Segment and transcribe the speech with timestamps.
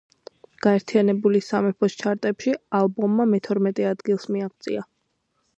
[0.65, 4.89] გაერთიანებული სამეფოს ჩარტებში ალბომმა მეთორმეტე ადგილს მიაღწია.